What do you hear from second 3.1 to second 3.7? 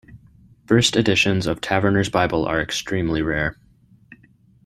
rare.